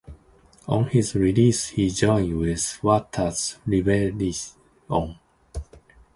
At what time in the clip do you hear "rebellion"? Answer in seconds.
3.67-4.33